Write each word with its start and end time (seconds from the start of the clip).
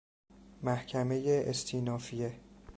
محکمه 0.63 1.43
استینافیه 1.47 2.35